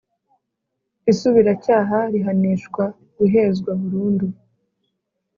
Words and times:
Isubiracyaha 1.11 1.97
rihanishwa 2.13 2.83
guhezwa 3.17 3.71
burundu 3.81 4.27